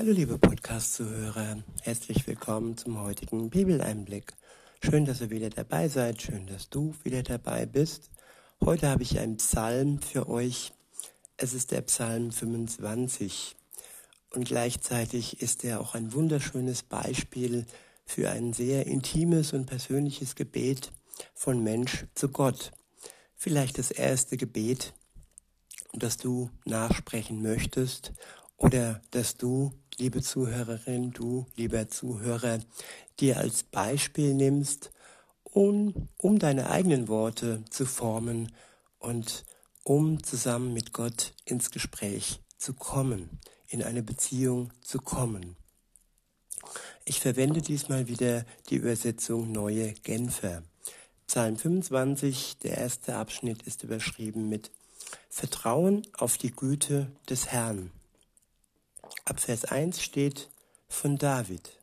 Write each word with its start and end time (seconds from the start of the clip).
Hallo 0.00 0.12
liebe 0.12 0.38
Podcast-Zuhörer, 0.38 1.62
herzlich 1.82 2.26
willkommen 2.26 2.74
zum 2.78 3.02
heutigen 3.02 3.50
Bibeleinblick. 3.50 4.32
Schön, 4.82 5.04
dass 5.04 5.20
ihr 5.20 5.28
wieder 5.28 5.50
dabei 5.50 5.88
seid, 5.88 6.22
schön, 6.22 6.46
dass 6.46 6.70
du 6.70 6.94
wieder 7.04 7.22
dabei 7.22 7.66
bist. 7.66 8.10
Heute 8.64 8.88
habe 8.88 9.02
ich 9.02 9.18
einen 9.18 9.36
Psalm 9.36 10.00
für 10.00 10.26
euch. 10.26 10.72
Es 11.36 11.52
ist 11.52 11.70
der 11.70 11.82
Psalm 11.82 12.32
25 12.32 13.56
und 14.30 14.46
gleichzeitig 14.46 15.42
ist 15.42 15.64
er 15.64 15.82
auch 15.82 15.94
ein 15.94 16.14
wunderschönes 16.14 16.82
Beispiel 16.82 17.66
für 18.06 18.30
ein 18.30 18.54
sehr 18.54 18.86
intimes 18.86 19.52
und 19.52 19.66
persönliches 19.66 20.34
Gebet 20.34 20.92
von 21.34 21.62
Mensch 21.62 22.06
zu 22.14 22.30
Gott. 22.30 22.72
Vielleicht 23.36 23.76
das 23.76 23.90
erste 23.90 24.38
Gebet, 24.38 24.94
das 25.92 26.16
du 26.16 26.48
nachsprechen 26.64 27.42
möchtest 27.42 28.14
oder 28.60 29.00
dass 29.10 29.36
du, 29.36 29.72
liebe 30.00 30.22
Zuhörerin, 30.22 31.12
du, 31.12 31.46
lieber 31.56 31.88
Zuhörer, 31.90 32.60
dir 33.20 33.36
als 33.36 33.62
Beispiel 33.62 34.32
nimmst, 34.32 34.90
um, 35.44 36.08
um 36.16 36.38
deine 36.38 36.70
eigenen 36.70 37.06
Worte 37.08 37.62
zu 37.68 37.84
formen 37.84 38.50
und 38.98 39.44
um 39.84 40.22
zusammen 40.22 40.72
mit 40.72 40.94
Gott 40.94 41.34
ins 41.44 41.70
Gespräch 41.70 42.40
zu 42.56 42.72
kommen, 42.72 43.28
in 43.68 43.82
eine 43.82 44.02
Beziehung 44.02 44.72
zu 44.80 44.98
kommen. 44.98 45.56
Ich 47.04 47.20
verwende 47.20 47.60
diesmal 47.60 48.08
wieder 48.08 48.46
die 48.70 48.76
Übersetzung 48.76 49.52
Neue 49.52 49.92
Genfer. 49.92 50.62
Psalm 51.26 51.56
25, 51.56 52.56
der 52.62 52.78
erste 52.78 53.16
Abschnitt 53.16 53.62
ist 53.62 53.84
überschrieben 53.84 54.48
mit 54.48 54.70
Vertrauen 55.28 56.06
auf 56.16 56.38
die 56.38 56.52
Güte 56.52 57.12
des 57.28 57.48
Herrn. 57.48 57.90
Ab 59.24 59.40
Vers 59.40 59.64
1 59.66 60.02
steht 60.02 60.50
von 60.88 61.18
David. 61.18 61.78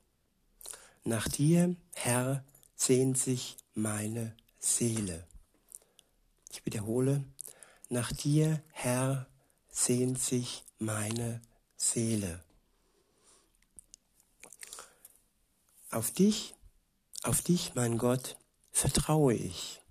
Nach 1.04 1.28
dir, 1.28 1.76
Herr, 1.94 2.44
sehnt 2.76 3.18
sich 3.18 3.58
meine 3.74 4.36
Seele. 4.60 5.26
Ich 6.52 6.66
wiederhole, 6.66 7.24
nach 7.90 8.12
dir, 8.12 8.62
Herr, 8.72 9.28
sehnt 9.70 10.20
sich 10.20 10.66
meine 10.80 11.42
Seele. 11.78 12.44
Auf 15.92 16.12
dich, 16.12 16.56
auf 17.24 17.42
dich, 17.42 17.76
mein 17.76 17.98
Gott, 17.98 18.38
vertraue 18.72 19.34
ich. 19.34 19.82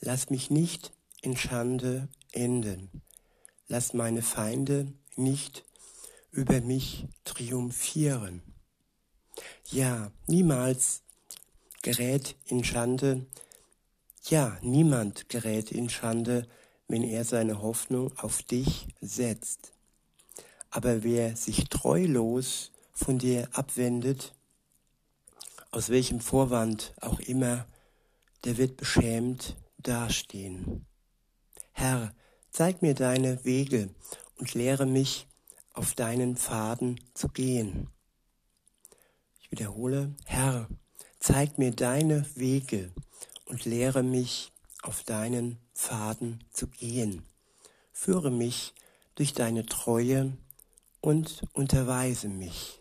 Lass 0.00 0.30
mich 0.30 0.50
nicht 0.50 0.92
in 1.22 1.36
Schande 1.36 2.08
enden. 2.32 3.02
Lass 3.68 3.92
meine 3.92 4.22
Feinde 4.22 4.92
nicht 5.16 5.64
über 6.30 6.60
mich 6.60 7.06
triumphieren. 7.24 8.42
Ja, 9.70 10.10
niemals 10.26 11.02
gerät 11.82 12.36
in 12.46 12.64
Schande, 12.64 13.26
ja, 14.24 14.58
niemand 14.62 15.28
gerät 15.28 15.72
in 15.72 15.88
Schande, 15.88 16.46
wenn 16.86 17.02
er 17.02 17.24
seine 17.24 17.62
Hoffnung 17.62 18.16
auf 18.18 18.42
dich 18.42 18.88
setzt. 19.00 19.72
Aber 20.70 21.02
wer 21.02 21.36
sich 21.36 21.68
treulos 21.68 22.72
von 22.92 23.18
dir 23.18 23.48
abwendet, 23.52 24.34
aus 25.70 25.88
welchem 25.88 26.20
Vorwand 26.20 26.94
auch 27.00 27.20
immer, 27.20 27.66
der 28.44 28.56
wird 28.56 28.76
beschämt 28.76 29.56
dastehen. 29.78 30.86
Herr, 31.72 32.14
zeig 32.50 32.82
mir 32.82 32.94
deine 32.94 33.44
Wege 33.44 33.90
und 34.36 34.54
lehre 34.54 34.86
mich, 34.86 35.26
auf 35.78 35.94
deinen 35.94 36.36
Pfaden 36.36 37.00
zu 37.14 37.28
gehen. 37.28 37.88
Ich 39.40 39.52
wiederhole, 39.52 40.12
Herr, 40.24 40.68
zeig 41.20 41.56
mir 41.56 41.70
deine 41.70 42.26
Wege 42.34 42.90
und 43.46 43.64
lehre 43.64 44.02
mich, 44.02 44.52
auf 44.82 45.04
deinen 45.04 45.56
Pfaden 45.74 46.42
zu 46.52 46.66
gehen. 46.66 47.22
Führe 47.92 48.32
mich 48.32 48.74
durch 49.14 49.34
deine 49.34 49.66
Treue 49.66 50.36
und 51.00 51.42
unterweise 51.52 52.28
mich. 52.28 52.80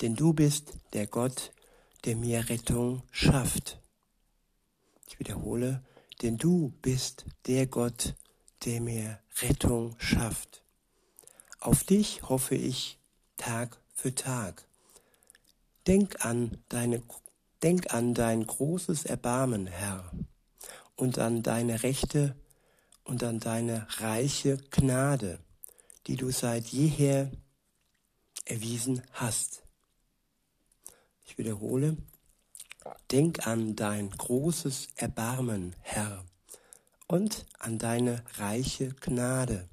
Denn 0.00 0.14
du 0.14 0.32
bist 0.32 0.74
der 0.92 1.08
Gott, 1.08 1.52
der 2.04 2.14
mir 2.14 2.48
Rettung 2.48 3.02
schafft. 3.10 3.80
Ich 5.08 5.18
wiederhole, 5.18 5.82
denn 6.22 6.38
du 6.38 6.72
bist 6.82 7.24
der 7.46 7.66
Gott, 7.66 8.14
der 8.64 8.80
mir 8.80 9.18
Rettung 9.40 9.96
schafft. 9.98 10.61
Auf 11.62 11.84
dich 11.84 12.28
hoffe 12.28 12.56
ich 12.56 12.98
Tag 13.36 13.80
für 13.94 14.12
Tag. 14.12 14.66
Denk 15.86 16.26
an 16.26 16.58
deine, 16.68 17.04
denk 17.62 17.94
an 17.94 18.14
dein 18.14 18.44
großes 18.44 19.04
Erbarmen, 19.04 19.68
Herr, 19.68 20.10
und 20.96 21.20
an 21.20 21.44
deine 21.44 21.84
Rechte 21.84 22.34
und 23.04 23.22
an 23.22 23.38
deine 23.38 23.86
reiche 24.00 24.56
Gnade, 24.72 25.38
die 26.08 26.16
du 26.16 26.32
seit 26.32 26.66
jeher 26.66 27.30
erwiesen 28.44 29.00
hast. 29.12 29.62
Ich 31.24 31.38
wiederhole, 31.38 31.96
denk 33.12 33.46
an 33.46 33.76
dein 33.76 34.10
großes 34.10 34.88
Erbarmen, 34.96 35.76
Herr, 35.78 36.24
und 37.06 37.46
an 37.60 37.78
deine 37.78 38.24
reiche 38.36 38.88
Gnade, 38.94 39.68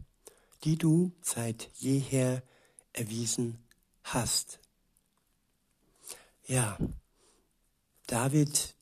die 0.64 0.78
du 0.78 1.12
seit 1.22 1.70
jeher 1.76 2.44
erwiesen 2.94 3.58
hast. 4.04 4.60
Ja, 6.46 6.78
David 8.08 8.76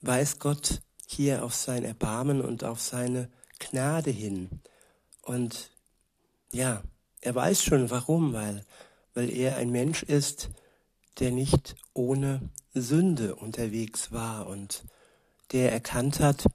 weist 0.00 0.40
Gott 0.40 0.82
hier 1.06 1.44
auf 1.44 1.54
sein 1.54 1.84
Erbarmen 1.84 2.40
und 2.40 2.64
auf 2.64 2.80
seine 2.80 3.30
Gnade 3.58 4.10
hin. 4.10 4.60
Und 5.22 5.70
ja, 6.52 6.82
er 7.20 7.34
weiß 7.34 7.62
schon 7.62 7.90
warum, 7.90 8.32
weil, 8.32 8.64
weil 9.14 9.30
er 9.30 9.56
ein 9.56 9.70
Mensch 9.70 10.02
ist, 10.02 10.50
der 11.18 11.30
nicht 11.30 11.74
ohne 11.92 12.50
Sünde 12.74 13.34
unterwegs 13.34 14.12
war 14.12 14.46
und 14.46 14.84
der 15.52 15.72
erkannt 15.72 16.20
hat, 16.20 16.46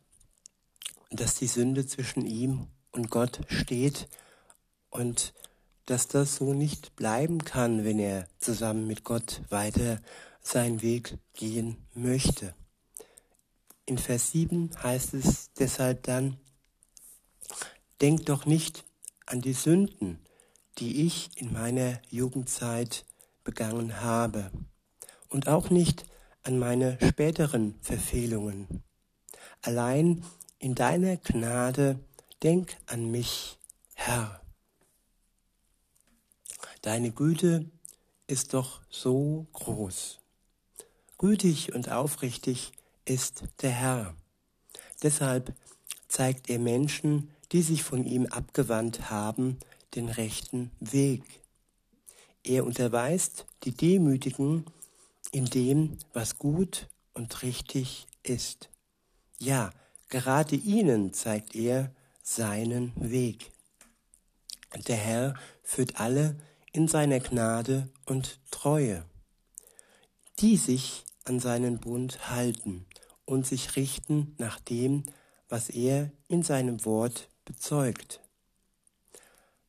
dass 1.12 1.36
die 1.36 1.48
Sünde 1.48 1.86
zwischen 1.86 2.26
ihm 2.26 2.68
und 2.92 3.10
Gott 3.10 3.42
steht 3.48 4.08
und 4.98 5.34
dass 5.86 6.08
das 6.08 6.36
so 6.36 6.54
nicht 6.54 6.96
bleiben 6.96 7.44
kann, 7.46 7.86
wenn 7.86 8.00
er 8.00 8.28
zusammen 8.40 8.88
mit 8.88 9.04
Gott 9.04 9.42
weiter 9.50 10.02
seinen 10.42 10.82
Weg 10.82 11.18
gehen 11.34 11.78
möchte. 11.94 12.54
In 13.86 13.98
Vers 13.98 14.32
7 14.32 14.72
heißt 14.84 15.14
es 15.14 15.54
deshalb 15.54 16.04
dann, 16.04 16.38
denk 18.02 18.26
doch 18.26 18.46
nicht 18.46 18.84
an 19.26 19.42
die 19.42 19.54
Sünden, 19.54 20.20
die 20.78 21.06
ich 21.06 21.30
in 21.36 21.54
meiner 21.54 22.02
Jugendzeit 22.10 23.06
begangen 23.44 24.02
habe 24.02 24.52
und 25.30 25.48
auch 25.48 25.70
nicht 25.70 26.06
an 26.44 26.60
meine 26.60 26.98
späteren 27.02 27.76
Verfehlungen. 27.82 28.84
Allein 29.62 30.24
in 30.60 30.76
deiner 30.76 31.18
Gnade 31.18 32.00
denk 32.44 32.76
an 32.88 33.10
mich, 33.10 33.58
Herr. 33.94 34.42
Deine 36.88 37.12
Güte 37.12 37.70
ist 38.28 38.54
doch 38.54 38.80
so 38.90 39.46
groß. 39.52 40.22
Gütig 41.18 41.74
und 41.76 41.92
aufrichtig 41.92 42.72
ist 43.04 43.44
der 43.62 43.72
Herr. 43.72 44.16
Deshalb 45.04 45.54
zeigt 46.08 46.50
er 46.50 46.60
Menschen, 46.60 47.30
die 47.52 47.62
sich 47.62 47.84
von 47.84 48.06
ihm 48.06 48.28
abgewandt 48.28 49.10
haben, 49.10 49.58
den 49.96 50.08
rechten 50.08 50.72
Weg. 50.80 51.24
Er 52.46 52.66
unterweist 52.66 53.46
die 53.66 53.76
Demütigen 53.76 54.64
in 55.34 55.44
dem, 55.44 55.98
was 56.14 56.40
gut 56.40 56.88
und 57.14 57.44
richtig 57.44 58.08
ist. 58.24 58.70
Ja, 59.40 59.72
gerade 60.08 60.56
ihnen 60.56 61.12
zeigt 61.12 61.54
er 61.54 61.92
seinen 62.24 62.94
Weg. 62.96 63.52
Der 64.88 64.96
Herr 64.96 65.34
führt 65.64 66.00
alle 66.00 66.38
in 66.78 66.88
seiner 66.88 67.20
Gnade 67.20 67.90
und 68.06 68.40
Treue, 68.52 69.04
die 70.38 70.58
sich 70.58 71.06
an 71.24 71.40
seinen 71.40 71.80
Bund 71.80 72.30
halten 72.30 72.86
und 73.26 73.48
sich 73.48 73.76
richten 73.76 74.36
nach 74.38 74.60
dem, 74.60 75.02
was 75.50 75.72
er 75.72 76.12
in 76.28 76.44
seinem 76.44 76.86
Wort 76.86 77.30
bezeugt. 77.46 78.22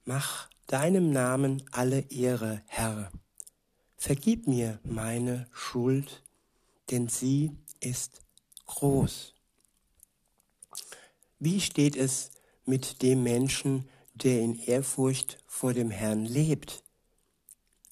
Mach 0.05 0.51
deinem 0.67 1.11
Namen 1.11 1.63
alle 1.71 2.01
Ehre, 2.11 2.61
Herr. 2.67 3.11
Vergib 3.97 4.47
mir 4.47 4.79
meine 4.85 5.49
Schuld, 5.51 6.23
denn 6.91 7.09
sie 7.09 7.57
ist 7.81 8.21
groß. 8.67 9.33
Wie 11.39 11.63
steht 11.63 11.97
es 11.97 12.33
mit 12.67 13.01
dem 13.01 13.23
Menschen, 13.23 13.89
der 14.13 14.43
in 14.43 14.59
Ehrfurcht 14.59 15.39
vor 15.47 15.73
dem 15.73 15.91
Herrn 15.91 16.27
lebt? 16.27 16.85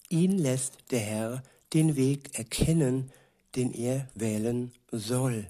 Ihn 0.09 0.39
lässt 0.39 0.91
der 0.91 1.01
Herr 1.01 1.43
den 1.73 1.97
Weg 1.97 2.39
erkennen, 2.39 3.11
den 3.55 3.73
er 3.73 4.09
wählen 4.15 4.73
soll. 4.91 5.49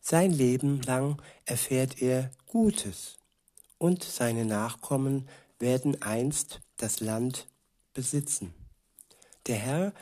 Sein 0.00 0.32
Leben 0.32 0.82
lang 0.82 1.20
erfährt 1.44 2.00
er 2.02 2.30
Gutes 2.46 3.18
und 3.78 4.02
seine 4.02 4.44
Nachkommen 4.44 5.28
werden 5.58 6.02
einst 6.02 6.60
das 6.76 7.00
Land 7.00 7.46
besitzen. 7.94 8.54
Der 9.46 9.56
Herr 9.56 9.92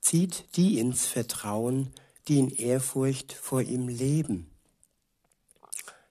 zieht 0.00 0.56
die 0.56 0.78
ins 0.78 1.06
Vertrauen, 1.06 1.92
die 2.28 2.38
in 2.38 2.50
Ehrfurcht 2.50 3.32
vor 3.32 3.62
ihm 3.62 3.88
leben. 3.88 4.50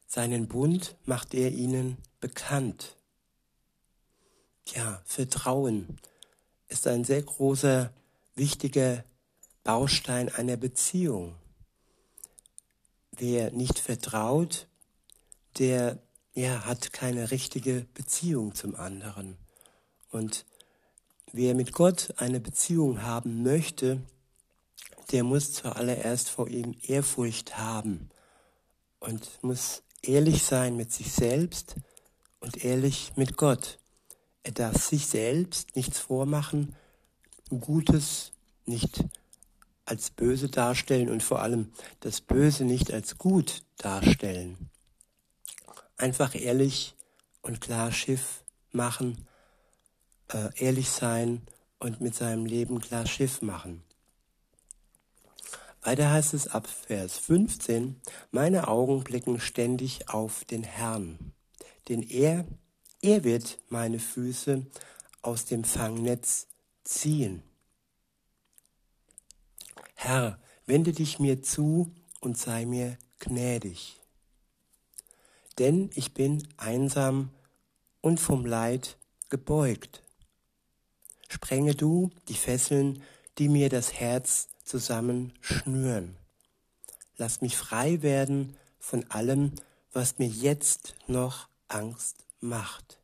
Seinen 0.08 0.48
Bund 0.48 0.96
macht 1.06 1.34
er 1.34 1.52
ihnen 1.52 1.98
bekannt. 2.20 2.96
Ja, 4.76 5.02
Vertrauen 5.06 5.98
ist 6.68 6.86
ein 6.86 7.04
sehr 7.04 7.24
großer, 7.24 7.92
wichtiger 8.36 9.04
Baustein 9.64 10.30
einer 10.30 10.58
Beziehung. 10.58 11.36
Wer 13.12 13.52
nicht 13.52 13.80
vertraut, 13.80 14.68
der 15.58 16.00
ja, 16.34 16.66
hat 16.66 16.94
keine 16.94 17.32
richtige 17.32 17.86
Beziehung 17.94 18.54
zum 18.54 18.76
anderen. 18.76 19.38
Und 20.12 20.46
wer 21.32 21.56
mit 21.56 21.74
Gott 21.74 22.14
eine 22.18 22.40
Beziehung 22.40 23.02
haben 23.02 23.44
möchte, 23.44 24.02
der 25.12 25.24
muss 25.24 25.54
zuallererst 25.54 26.30
vor 26.30 26.48
ihm 26.48 26.76
Ehrfurcht 26.84 27.58
haben 27.58 28.10
und 29.00 29.28
muss 29.42 29.82
ehrlich 30.04 30.44
sein 30.44 30.76
mit 30.76 30.92
sich 30.94 31.12
selbst 31.12 31.76
und 32.40 32.64
ehrlich 32.64 33.14
mit 33.16 33.36
Gott. 33.36 33.80
Darf 34.44 34.84
sich 34.84 35.08
selbst 35.08 35.76
nichts 35.76 36.00
vormachen, 36.00 36.76
Gutes 37.50 38.32
nicht 38.66 39.04
als 39.86 40.12
böse 40.12 40.50
darstellen 40.50 41.10
und 41.10 41.24
vor 41.24 41.42
allem 41.42 41.72
das 42.00 42.22
Böse 42.22 42.64
nicht 42.64 42.92
als 42.94 43.18
gut 43.18 43.64
darstellen. 43.78 44.70
Einfach 45.98 46.36
ehrlich 46.36 46.96
und 47.42 47.60
klar 47.60 47.92
Schiff 47.92 48.44
machen, 48.72 49.28
äh, 50.32 50.50
ehrlich 50.56 50.90
sein 50.90 51.42
und 51.80 52.02
mit 52.02 52.16
seinem 52.16 52.46
Leben 52.46 52.80
klar 52.80 53.08
Schiff 53.08 53.42
machen. 53.42 53.84
Weiter 55.82 56.12
heißt 56.12 56.34
es 56.34 56.48
ab 56.48 56.68
Vers 56.68 57.18
15, 57.18 58.00
meine 58.32 58.68
Augen 58.68 59.04
blicken 59.04 59.40
ständig 59.40 60.10
auf 60.10 60.44
den 60.46 60.64
Herrn, 60.64 61.34
denn 61.88 62.04
er, 62.04 62.46
er 63.02 63.24
wird 63.24 63.60
meine 63.70 64.00
Füße 64.00 64.66
aus 65.22 65.46
dem 65.46 65.64
Fangnetz 65.64 66.48
ziehen. 66.84 67.44
Herr, 69.96 70.40
wende 70.66 70.92
dich 70.92 71.20
mir 71.20 71.42
zu 71.42 71.94
und 72.20 72.38
sei 72.38 72.66
mir 72.66 72.98
gnädig. 73.20 73.98
Denn 75.58 75.90
ich 75.96 76.14
bin 76.14 76.48
einsam 76.58 77.32
und 78.02 78.20
vom 78.20 78.46
Leid 78.46 78.98
gebeugt. 79.30 80.04
Sprenge 81.28 81.76
du 81.76 82.12
die 82.28 82.36
Fesseln, 82.36 83.04
die 83.38 83.50
mir 83.50 83.70
das 83.70 83.94
Herz 83.94 84.48
zusammenschnüren. 84.64 86.16
Lass 87.18 87.42
mich 87.42 87.58
frei 87.58 88.02
werden 88.02 88.58
von 88.80 89.10
allem, 89.12 89.54
was 89.92 90.18
mir 90.18 90.28
jetzt 90.28 90.96
noch 91.08 91.50
Angst 91.68 92.29
macht. 92.42 93.00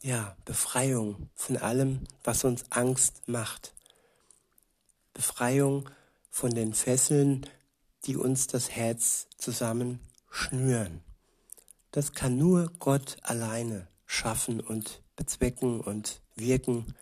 Ja, 0.00 0.36
Befreiung 0.44 1.30
von 1.34 1.56
allem, 1.56 2.00
was 2.24 2.44
uns 2.44 2.64
Angst 2.70 3.22
macht. 3.26 3.72
Befreiung 5.12 5.88
von 6.30 6.50
den 6.50 6.74
Fesseln, 6.74 7.46
die 8.04 8.16
uns 8.16 8.48
das 8.48 8.70
Herz 8.70 9.28
zusammenschnüren. 9.36 11.02
Das 11.92 12.14
kann 12.14 12.36
nur 12.36 12.72
Gott 12.78 13.18
alleine 13.22 13.86
schaffen 14.06 14.60
und 14.60 15.02
bezwecken 15.14 15.80
und 15.80 16.20
wirken, 16.34 16.96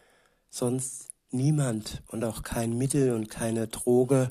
sonst 0.51 1.09
niemand 1.31 2.03
und 2.09 2.25
auch 2.25 2.43
kein 2.43 2.77
Mittel 2.77 3.15
und 3.15 3.31
keine 3.31 3.69
Droge. 3.69 4.31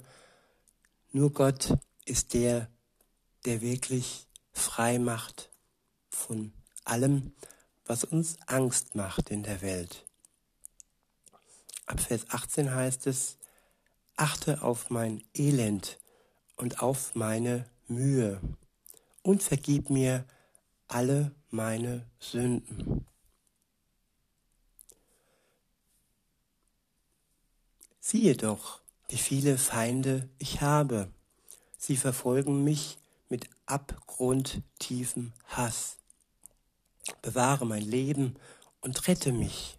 Nur 1.12 1.34
Gott 1.34 1.78
ist 2.06 2.34
der, 2.34 2.70
der 3.46 3.62
wirklich 3.62 4.28
frei 4.52 5.00
macht 5.00 5.49
von 6.20 6.54
allem, 6.86 7.34
was 7.86 8.04
uns 8.04 8.38
Angst 8.46 8.96
macht 8.96 9.30
in 9.30 9.44
der 9.44 9.62
Welt. 9.62 10.06
Ab 11.86 12.00
Vers 12.00 12.30
18 12.30 12.74
heißt 12.74 13.08
es, 13.08 13.38
achte 14.16 14.62
auf 14.62 14.90
mein 14.90 15.24
Elend 15.34 15.98
und 16.56 16.82
auf 16.84 17.16
meine 17.16 17.66
Mühe 17.88 18.40
und 19.24 19.42
vergib 19.42 19.90
mir 19.90 20.26
alle 20.88 21.34
meine 21.50 22.06
Sünden. 22.20 23.08
Siehe 28.00 28.36
doch, 28.36 28.82
wie 29.08 29.18
viele 29.18 29.58
Feinde 29.58 30.30
ich 30.40 30.62
habe. 30.62 31.12
Sie 31.78 31.96
verfolgen 31.96 32.64
mich 32.64 32.98
mit 33.30 33.50
abgrundtiefem 33.68 35.34
Hass. 35.46 35.99
Bewahre 37.22 37.66
mein 37.66 37.84
Leben 37.84 38.36
und 38.82 39.08
rette 39.08 39.32
mich. 39.32 39.78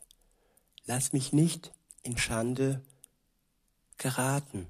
Lass 0.84 1.12
mich 1.12 1.32
nicht 1.32 1.72
in 2.02 2.18
Schande 2.18 2.82
geraten, 3.98 4.66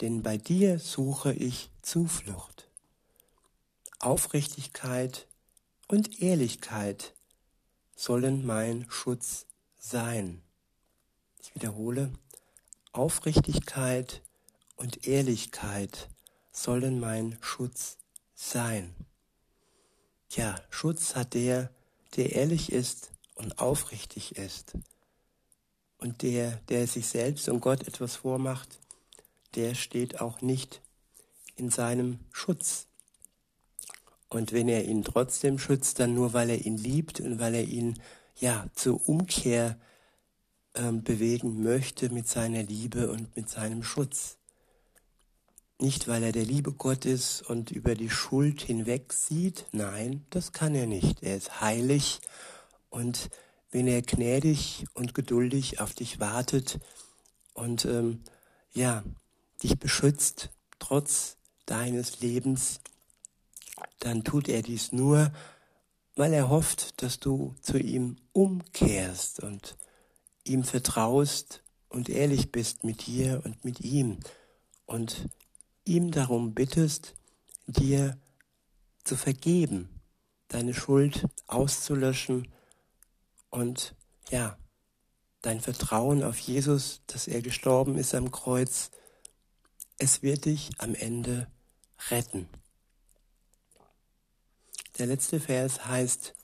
denn 0.00 0.22
bei 0.22 0.36
dir 0.36 0.78
suche 0.78 1.32
ich 1.32 1.70
Zuflucht. 1.82 2.68
Aufrichtigkeit 3.98 5.26
und 5.88 6.22
Ehrlichkeit 6.22 7.14
sollen 7.96 8.46
mein 8.46 8.86
Schutz 8.88 9.46
sein. 9.78 10.40
Ich 11.42 11.54
wiederhole, 11.54 12.12
Aufrichtigkeit 12.92 14.22
und 14.76 15.06
Ehrlichkeit 15.06 16.08
sollen 16.52 16.98
mein 16.98 17.38
Schutz 17.42 17.98
sein. 18.34 18.94
Ja, 20.30 20.60
Schutz 20.70 21.14
hat 21.14 21.34
der, 21.34 21.70
der 22.16 22.32
ehrlich 22.32 22.72
ist 22.72 23.10
und 23.34 23.58
aufrichtig 23.58 24.36
ist. 24.36 24.74
Und 25.98 26.22
der, 26.22 26.52
der 26.68 26.86
sich 26.86 27.08
selbst 27.08 27.48
und 27.48 27.60
Gott 27.60 27.86
etwas 27.86 28.16
vormacht, 28.16 28.78
der 29.54 29.74
steht 29.74 30.20
auch 30.20 30.40
nicht 30.40 30.80
in 31.56 31.70
seinem 31.70 32.20
Schutz. 32.32 32.86
Und 34.28 34.52
wenn 34.52 34.68
er 34.68 34.84
ihn 34.84 35.04
trotzdem 35.04 35.58
schützt, 35.58 35.98
dann 35.98 36.14
nur 36.14 36.32
weil 36.32 36.50
er 36.50 36.64
ihn 36.64 36.76
liebt 36.76 37.20
und 37.20 37.38
weil 37.38 37.54
er 37.54 37.64
ihn 37.64 38.00
ja 38.36 38.66
zur 38.74 39.08
Umkehr 39.08 39.78
ähm, 40.74 41.02
bewegen 41.02 41.62
möchte 41.62 42.10
mit 42.10 42.28
seiner 42.28 42.62
Liebe 42.62 43.10
und 43.10 43.34
mit 43.36 43.48
seinem 43.48 43.82
Schutz. 43.82 44.38
Nicht, 45.80 46.08
weil 46.08 46.22
er 46.22 46.32
der 46.32 46.44
liebe 46.44 46.72
Gott 46.72 47.06
ist 47.06 47.40
und 47.40 47.70
über 47.70 47.94
die 47.94 48.10
Schuld 48.10 48.60
hinweg 48.60 49.14
sieht, 49.14 49.64
nein, 49.72 50.26
das 50.28 50.52
kann 50.52 50.74
er 50.74 50.86
nicht. 50.86 51.22
Er 51.22 51.36
ist 51.36 51.62
heilig. 51.62 52.20
Und 52.90 53.30
wenn 53.70 53.86
er 53.86 54.02
gnädig 54.02 54.84
und 54.92 55.14
geduldig 55.14 55.80
auf 55.80 55.94
dich 55.94 56.20
wartet 56.20 56.80
und 57.54 57.86
ähm, 57.86 58.20
ja, 58.74 59.02
dich 59.62 59.78
beschützt, 59.78 60.50
trotz 60.78 61.38
deines 61.64 62.20
Lebens, 62.20 62.80
dann 64.00 64.22
tut 64.22 64.50
er 64.50 64.60
dies 64.60 64.92
nur, 64.92 65.32
weil 66.14 66.34
er 66.34 66.50
hofft, 66.50 67.02
dass 67.02 67.20
du 67.20 67.54
zu 67.62 67.78
ihm 67.78 68.16
umkehrst 68.32 69.40
und 69.40 69.78
ihm 70.44 70.62
vertraust 70.62 71.62
und 71.88 72.10
ehrlich 72.10 72.52
bist 72.52 72.84
mit 72.84 73.06
dir 73.06 73.40
und 73.44 73.64
mit 73.64 73.80
ihm. 73.80 74.18
Und 74.84 75.30
ihm 75.90 76.12
darum 76.12 76.54
bittest, 76.54 77.14
dir 77.66 78.16
zu 79.02 79.16
vergeben, 79.16 80.00
deine 80.46 80.72
Schuld 80.72 81.26
auszulöschen 81.48 82.48
und 83.50 83.96
ja, 84.30 84.56
dein 85.42 85.60
Vertrauen 85.60 86.22
auf 86.22 86.38
Jesus, 86.38 87.02
dass 87.08 87.26
er 87.26 87.42
gestorben 87.42 87.98
ist 87.98 88.14
am 88.14 88.30
Kreuz, 88.30 88.92
es 89.98 90.22
wird 90.22 90.44
dich 90.44 90.70
am 90.78 90.94
Ende 90.94 91.48
retten. 92.10 92.48
Der 94.98 95.06
letzte 95.06 95.40
Vers 95.40 95.86
heißt, 95.86 96.34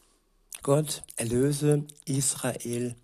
Gott 0.62 1.04
erlöse 1.14 1.86
Israel 2.04 2.96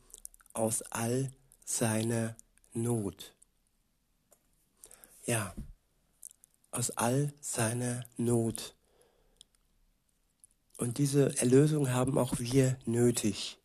aus 0.55 0.83
all 0.91 1.31
seiner 1.65 2.35
Not. 2.73 3.33
Ja, 5.25 5.55
aus 6.73 6.91
all 6.91 7.33
seiner 7.41 8.05
Not. 8.17 8.75
Und 10.79 10.99
diese 10.99 11.39
Erlösung 11.39 11.93
haben 11.93 12.19
auch 12.19 12.39
wir 12.39 12.77
nötig 12.87 13.59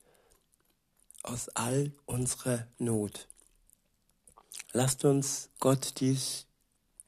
aus 1.24 1.50
all 1.50 1.92
unserer 2.06 2.68
Not. 2.78 3.28
Lasst 4.72 5.04
uns 5.06 5.50
Gott 5.60 6.00
dies 6.00 6.46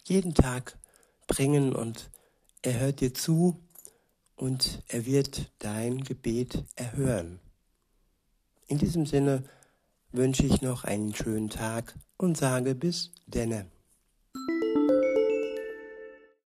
jeden 0.05 0.33
Tag 0.33 0.79
bringen 1.27 1.75
und 1.75 2.09
er 2.61 2.79
hört 2.79 3.01
dir 3.01 3.13
zu 3.13 3.59
und 4.35 4.81
er 4.87 5.05
wird 5.05 5.51
dein 5.59 6.03
Gebet 6.03 6.63
erhören. 6.75 7.39
In 8.67 8.77
diesem 8.77 9.05
Sinne 9.05 9.43
wünsche 10.11 10.45
ich 10.45 10.61
noch 10.61 10.85
einen 10.85 11.13
schönen 11.13 11.49
Tag 11.49 11.93
und 12.17 12.37
sage 12.37 12.73
bis 12.73 13.11
denne. 13.27 13.69